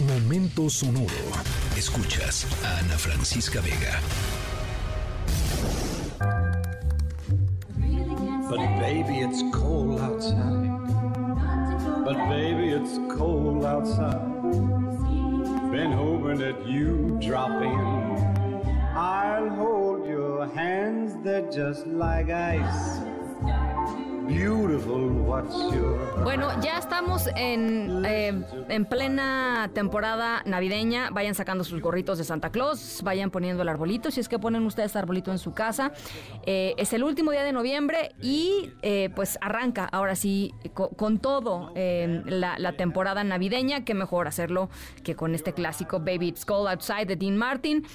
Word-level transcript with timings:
Momento 0.00 0.68
sonoro. 0.68 1.08
Escuchas 1.74 2.44
a 2.62 2.80
Ana 2.80 2.98
Francisca 2.98 3.62
Vega. 3.62 3.98
But 8.46 8.58
baby, 8.78 9.20
it's 9.20 9.42
cold 9.54 9.98
outside. 10.00 10.68
But 12.04 12.28
baby, 12.28 12.72
it's 12.72 12.98
cold 13.16 13.64
outside. 13.64 14.20
Been 15.72 15.92
hoping 15.92 16.40
that 16.40 16.66
you 16.66 17.18
drop 17.18 17.62
in. 17.62 18.66
I'll 18.94 19.48
hold 19.48 20.06
your 20.06 20.46
hands, 20.48 21.16
they're 21.24 21.50
just 21.50 21.86
like 21.86 22.28
ice. 22.28 23.15
Bueno, 26.24 26.48
ya 26.60 26.78
estamos 26.78 27.28
en, 27.36 28.04
eh, 28.04 28.42
en 28.68 28.84
plena 28.84 29.70
temporada 29.72 30.42
navideña. 30.44 31.10
Vayan 31.10 31.34
sacando 31.34 31.62
sus 31.62 31.80
gorritos 31.80 32.18
de 32.18 32.24
Santa 32.24 32.50
Claus, 32.50 33.02
vayan 33.04 33.30
poniendo 33.30 33.62
el 33.62 33.68
arbolito, 33.68 34.10
si 34.10 34.20
es 34.20 34.28
que 34.28 34.38
ponen 34.38 34.66
ustedes 34.66 34.96
arbolito 34.96 35.30
en 35.30 35.38
su 35.38 35.54
casa. 35.54 35.92
Eh, 36.44 36.74
es 36.76 36.92
el 36.92 37.04
último 37.04 37.30
día 37.30 37.44
de 37.44 37.52
noviembre 37.52 38.14
y 38.20 38.72
eh, 38.82 39.10
pues 39.14 39.38
arranca 39.40 39.88
ahora 39.92 40.16
sí 40.16 40.52
con, 40.74 41.18
todo 41.18 41.72
la, 41.74 42.58
la, 42.58 42.72
temporada 42.72 43.22
navideña. 43.22 43.84
Qué 43.84 43.94
mejor 43.94 44.26
hacerlo 44.26 44.70
que 45.04 45.14
con 45.14 45.34
este 45.34 45.52
clásico 45.52 46.00
Baby 46.00 46.28
It's 46.28 46.44
Cold 46.44 46.68
Outside 46.68 47.06
de 47.06 47.16
Dean 47.16 47.36
Martin. 47.36 47.86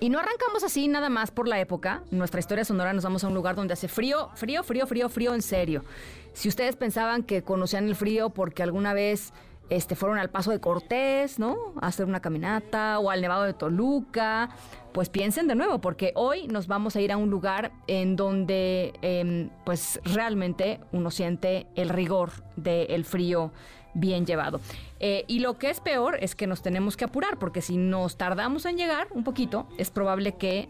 Y 0.00 0.08
no 0.08 0.18
arrancamos 0.18 0.64
así 0.64 0.88
nada 0.88 1.10
más 1.10 1.30
por 1.30 1.46
la 1.46 1.60
época. 1.60 2.02
Nuestra 2.10 2.40
historia 2.40 2.64
sonora 2.64 2.94
nos 2.94 3.04
vamos 3.04 3.22
a 3.22 3.28
un 3.28 3.34
lugar 3.34 3.54
donde 3.54 3.74
hace 3.74 3.86
frío, 3.86 4.30
frío, 4.34 4.64
frío, 4.64 4.86
frío, 4.86 5.10
frío 5.10 5.34
en 5.34 5.42
serio. 5.42 5.84
Si 6.32 6.48
ustedes 6.48 6.74
pensaban 6.74 7.22
que 7.22 7.42
conocían 7.42 7.86
el 7.86 7.94
frío 7.94 8.30
porque 8.30 8.62
alguna 8.62 8.94
vez 8.94 9.34
este, 9.68 9.96
fueron 9.96 10.18
al 10.18 10.30
Paso 10.30 10.52
de 10.52 10.58
Cortés, 10.58 11.38
¿no? 11.38 11.74
A 11.82 11.88
hacer 11.88 12.06
una 12.06 12.20
caminata 12.20 12.98
o 12.98 13.10
al 13.10 13.20
Nevado 13.20 13.44
de 13.44 13.52
Toluca, 13.52 14.48
pues 14.92 15.10
piensen 15.10 15.46
de 15.48 15.54
nuevo, 15.54 15.82
porque 15.82 16.12
hoy 16.16 16.48
nos 16.48 16.66
vamos 16.66 16.96
a 16.96 17.00
ir 17.02 17.12
a 17.12 17.18
un 17.18 17.28
lugar 17.28 17.70
en 17.86 18.16
donde, 18.16 18.94
em, 19.02 19.50
pues 19.66 20.00
realmente 20.02 20.80
uno 20.92 21.10
siente 21.10 21.66
el 21.76 21.90
rigor 21.90 22.30
del 22.56 23.04
frío 23.04 23.52
bien 23.94 24.26
llevado. 24.26 24.60
Eh, 24.98 25.24
y 25.28 25.40
lo 25.40 25.58
que 25.58 25.70
es 25.70 25.80
peor 25.80 26.18
es 26.20 26.34
que 26.34 26.46
nos 26.46 26.62
tenemos 26.62 26.96
que 26.96 27.04
apurar, 27.04 27.38
porque 27.38 27.62
si 27.62 27.76
nos 27.76 28.16
tardamos 28.16 28.66
en 28.66 28.76
llegar 28.76 29.08
un 29.12 29.24
poquito, 29.24 29.66
es 29.78 29.90
probable 29.90 30.36
que 30.36 30.68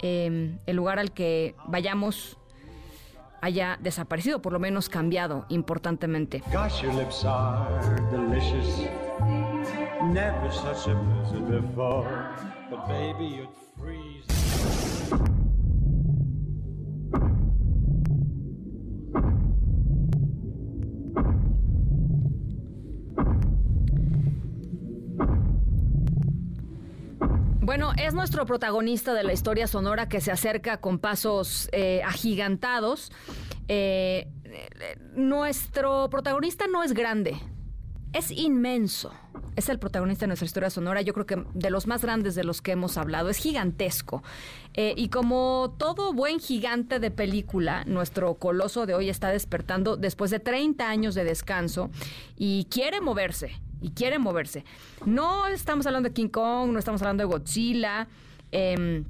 em, 0.00 0.58
el 0.66 0.76
lugar 0.76 0.98
al 0.98 1.12
que 1.12 1.54
vayamos 1.66 2.38
haya 3.40 3.78
desaparecido, 3.80 4.42
por 4.42 4.52
lo 4.52 4.58
menos 4.58 4.88
cambiado 4.88 5.46
importantemente. 5.48 6.42
Bueno, 27.78 27.92
es 28.02 28.14
nuestro 28.14 28.46
protagonista 28.46 29.12
de 29.12 29.22
la 29.22 29.34
historia 29.34 29.66
sonora 29.66 30.08
que 30.08 30.22
se 30.22 30.32
acerca 30.32 30.78
con 30.78 30.98
pasos 30.98 31.68
eh, 31.72 32.00
agigantados. 32.06 33.12
Eh, 33.68 34.28
nuestro 35.12 36.08
protagonista 36.08 36.64
no 36.72 36.82
es 36.82 36.94
grande, 36.94 37.36
es 38.14 38.30
inmenso. 38.30 39.12
Es 39.56 39.68
el 39.68 39.78
protagonista 39.78 40.22
de 40.22 40.28
nuestra 40.28 40.46
historia 40.46 40.70
sonora, 40.70 41.02
yo 41.02 41.12
creo 41.12 41.26
que 41.26 41.44
de 41.52 41.68
los 41.68 41.86
más 41.86 42.00
grandes 42.00 42.34
de 42.34 42.44
los 42.44 42.62
que 42.62 42.72
hemos 42.72 42.96
hablado. 42.96 43.28
Es 43.28 43.36
gigantesco. 43.36 44.22
Eh, 44.72 44.94
y 44.96 45.10
como 45.10 45.74
todo 45.76 46.14
buen 46.14 46.40
gigante 46.40 46.98
de 46.98 47.10
película, 47.10 47.84
nuestro 47.84 48.36
coloso 48.36 48.86
de 48.86 48.94
hoy 48.94 49.10
está 49.10 49.28
despertando 49.28 49.98
después 49.98 50.30
de 50.30 50.40
30 50.40 50.88
años 50.88 51.14
de 51.14 51.24
descanso 51.24 51.90
y 52.38 52.68
quiere 52.70 53.02
moverse 53.02 53.60
y 53.80 53.90
quiere 53.90 54.18
moverse. 54.18 54.64
No 55.04 55.46
estamos 55.46 55.86
hablando 55.86 56.08
de 56.08 56.14
King 56.14 56.28
Kong, 56.28 56.70
no 56.72 56.78
estamos 56.78 57.02
hablando 57.02 57.22
de 57.22 57.26
Godzilla. 57.26 58.08
Em, 58.52 59.04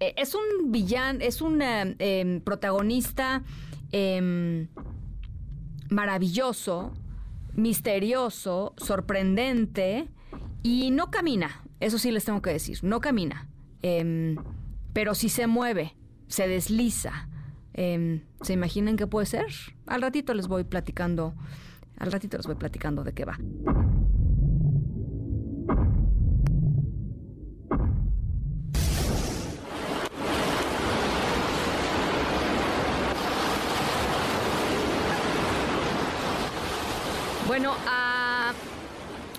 eh, 0.00 0.14
es 0.16 0.34
un 0.34 0.72
villano, 0.72 1.20
es 1.20 1.40
un 1.40 1.62
em, 1.62 1.94
em, 1.98 2.40
protagonista 2.40 3.42
maravilloso, 5.90 6.94
misterioso, 7.54 8.72
sorprendente 8.78 10.08
y 10.62 10.90
no 10.90 11.10
camina. 11.10 11.62
Eso 11.78 11.98
sí 11.98 12.10
les 12.10 12.24
tengo 12.24 12.40
que 12.40 12.50
decir, 12.50 12.78
no 12.82 13.00
camina. 13.00 13.48
pero 14.92 15.14
sí 15.14 15.28
se 15.28 15.48
mueve, 15.48 15.96
se 16.28 16.46
desliza. 16.46 17.28
¿Se 17.74 18.52
imaginan 18.52 18.96
qué 18.96 19.06
puede 19.08 19.26
ser? 19.26 19.46
Al 19.86 20.00
ratito 20.00 20.34
les 20.34 20.46
voy 20.46 20.62
platicando 20.62 21.34
al 22.02 22.10
ratito 22.10 22.36
les 22.36 22.46
voy 22.46 22.56
platicando 22.56 23.04
de 23.04 23.12
qué 23.12 23.24
va. 23.24 23.38
Bueno, 37.46 37.74
a 37.88 38.52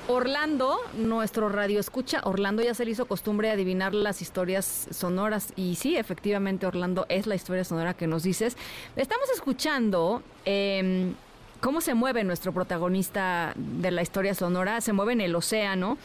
Orlando, 0.10 0.78
nuestro 0.98 1.48
radio 1.48 1.80
escucha, 1.80 2.22
Orlando 2.26 2.62
ya 2.62 2.74
se 2.74 2.84
le 2.84 2.92
hizo 2.92 3.06
costumbre 3.06 3.50
adivinar 3.50 3.94
las 3.94 4.22
historias 4.22 4.88
sonoras 4.92 5.54
y 5.56 5.76
sí, 5.76 5.96
efectivamente 5.96 6.66
Orlando 6.66 7.06
es 7.08 7.28
la 7.28 7.36
historia 7.36 7.64
sonora 7.64 7.94
que 7.94 8.06
nos 8.06 8.24
dices. 8.24 8.58
Estamos 8.98 9.30
escuchando 9.34 10.22
eh, 10.44 11.14
cómo 11.62 11.80
se 11.80 11.94
mueve 11.94 12.26
nuestro 12.26 12.52
protagonista 12.52 13.54
de 13.56 13.90
la 13.90 14.02
historia 14.02 14.36
sonora, 14.36 14.82
se 14.82 14.92
mueve 14.92 15.14
en 15.14 15.22
el 15.22 15.34
océano. 15.34 15.98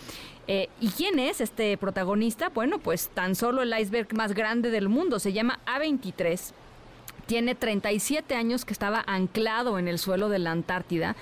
Eh, 0.47 0.69
¿Y 0.81 0.91
quién 0.91 1.19
es 1.19 1.41
este 1.41 1.77
protagonista? 1.77 2.49
Bueno, 2.49 2.79
pues 2.79 3.09
tan 3.09 3.35
solo 3.35 3.63
el 3.63 3.77
iceberg 3.77 4.15
más 4.15 4.35
grande 4.35 4.71
del 4.71 4.89
mundo, 4.89 5.19
se 5.19 5.33
llama 5.33 5.59
A23. 5.67 6.53
Tiene 7.27 7.57
37 7.57 8.37
años 8.37 8.65
que 8.65 8.73
estaba 8.73 9.03
anclado 9.07 9.79
en 9.81 9.89
el 9.89 9.99
suelo 9.99 10.29
de 10.29 10.39
la 10.39 10.53
Antártida. 10.53 11.17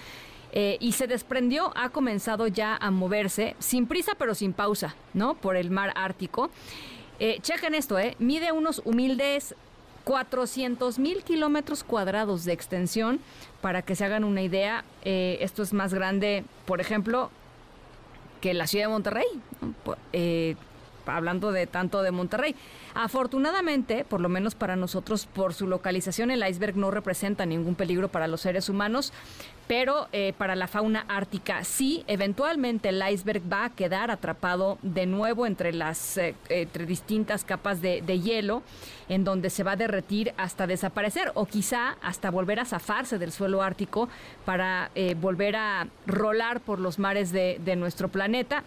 Eh, 0.58 0.78
y 0.80 0.92
se 0.92 1.06
desprendió, 1.06 1.70
ha 1.76 1.90
comenzado 1.90 2.46
ya 2.46 2.76
a 2.76 2.90
moverse, 2.90 3.54
sin 3.58 3.86
prisa 3.86 4.12
pero 4.18 4.34
sin 4.34 4.54
pausa, 4.54 4.96
¿no? 5.12 5.34
Por 5.34 5.54
el 5.54 5.70
mar 5.70 5.92
Ártico. 5.94 6.48
Eh, 7.18 7.40
chequen 7.42 7.74
esto, 7.74 7.98
¿eh? 7.98 8.16
Mide 8.18 8.52
unos 8.52 8.80
humildes 8.86 9.54
400 10.04 10.98
mil 10.98 11.22
kilómetros 11.24 11.84
cuadrados 11.84 12.46
de 12.46 12.54
extensión. 12.54 13.20
Para 13.60 13.82
que 13.82 13.94
se 13.96 14.06
hagan 14.06 14.24
una 14.24 14.40
idea, 14.40 14.82
eh, 15.04 15.36
esto 15.42 15.62
es 15.62 15.74
más 15.74 15.92
grande, 15.92 16.42
por 16.64 16.80
ejemplo, 16.80 17.30
que 18.40 18.54
la 18.54 18.66
ciudad 18.66 18.86
de 18.86 18.92
Monterrey. 18.92 19.26
Hablando 21.06 21.52
de 21.52 21.66
tanto 21.66 22.02
de 22.02 22.10
Monterrey. 22.10 22.54
Afortunadamente, 22.94 24.04
por 24.04 24.20
lo 24.20 24.28
menos 24.28 24.54
para 24.54 24.74
nosotros, 24.74 25.26
por 25.26 25.54
su 25.54 25.66
localización, 25.66 26.30
el 26.30 26.46
iceberg 26.48 26.76
no 26.76 26.90
representa 26.90 27.46
ningún 27.46 27.74
peligro 27.74 28.08
para 28.08 28.26
los 28.26 28.40
seres 28.40 28.68
humanos, 28.68 29.12
pero 29.66 30.08
eh, 30.12 30.32
para 30.38 30.54
la 30.54 30.68
fauna 30.68 31.04
ártica 31.08 31.64
sí, 31.64 32.04
eventualmente 32.06 32.90
el 32.90 33.02
iceberg 33.10 33.42
va 33.52 33.64
a 33.64 33.70
quedar 33.70 34.10
atrapado 34.10 34.78
de 34.82 35.06
nuevo 35.06 35.46
entre 35.46 35.72
las 35.72 36.18
eh, 36.18 36.34
entre 36.48 36.86
distintas 36.86 37.44
capas 37.44 37.82
de, 37.82 38.00
hielo, 38.20 38.62
en 39.08 39.24
donde 39.24 39.50
se 39.50 39.62
va 39.62 39.72
a 39.72 39.76
derretir 39.76 40.32
hasta 40.36 40.66
desaparecer 40.66 41.32
o 41.34 41.46
quizá 41.46 41.96
hasta 42.02 42.30
volver 42.30 42.60
a 42.60 42.64
zafarse 42.64 43.18
del 43.18 43.32
suelo 43.32 43.62
ártico 43.62 44.08
para 44.44 44.90
eh, 44.94 45.14
volver 45.20 45.56
a 45.56 45.88
rolar 46.06 46.60
por 46.60 46.78
los 46.78 46.98
mares 46.98 47.32
de, 47.32 47.60
de 47.64 47.76
nuestro 47.76 48.08
planeta 48.08 48.62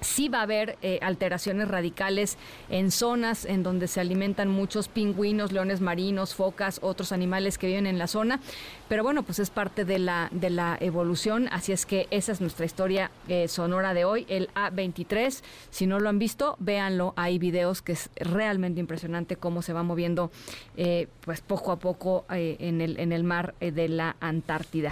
sí 0.00 0.28
va 0.28 0.40
a 0.40 0.42
haber 0.42 0.78
eh, 0.82 0.98
alteraciones 1.02 1.68
radicales 1.68 2.36
en 2.68 2.90
zonas 2.90 3.44
en 3.44 3.62
donde 3.62 3.88
se 3.88 4.00
alimentan 4.00 4.48
muchos 4.48 4.88
pingüinos, 4.88 5.52
leones 5.52 5.80
marinos, 5.80 6.34
focas, 6.34 6.78
otros 6.82 7.12
animales 7.12 7.58
que 7.58 7.66
viven 7.66 7.86
en 7.86 7.98
la 7.98 8.06
zona. 8.06 8.40
Pero 8.88 9.02
bueno, 9.02 9.22
pues 9.22 9.38
es 9.38 9.50
parte 9.50 9.84
de 9.84 9.98
la, 9.98 10.28
de 10.30 10.50
la 10.50 10.76
evolución. 10.80 11.48
Así 11.50 11.72
es 11.72 11.86
que 11.86 12.06
esa 12.10 12.32
es 12.32 12.40
nuestra 12.40 12.66
historia 12.66 13.10
eh, 13.28 13.48
sonora 13.48 13.94
de 13.94 14.04
hoy, 14.04 14.26
el 14.28 14.48
A23. 14.54 15.42
Si 15.70 15.86
no 15.86 15.98
lo 15.98 16.08
han 16.08 16.18
visto, 16.18 16.56
véanlo. 16.58 17.14
Hay 17.16 17.38
videos 17.38 17.82
que 17.82 17.92
es 17.92 18.10
realmente 18.16 18.80
impresionante 18.80 19.36
cómo 19.36 19.62
se 19.62 19.72
va 19.72 19.82
moviendo 19.82 20.30
eh, 20.76 21.08
pues 21.22 21.40
poco 21.40 21.72
a 21.72 21.78
poco 21.78 22.24
en, 22.30 22.80
el, 22.80 22.98
en 23.00 23.12
el 23.12 23.24
mar 23.24 23.54
de 23.60 23.88
la 23.88 24.16
Antártida. 24.20 24.90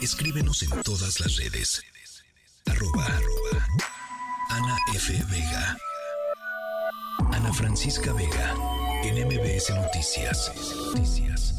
Escríbenos 0.00 0.62
en 0.62 0.70
todas 0.82 1.18
las 1.18 1.36
redes 1.36 1.82
arroba, 2.70 3.06
Ana 4.50 4.76
F. 4.94 5.12
Vega. 5.30 5.76
Ana 7.32 7.52
Francisca 7.52 8.12
Vega, 8.12 8.54
en 9.02 9.26
MBS 9.26 9.70
Noticias. 9.70 10.52
Noticias. 10.94 11.57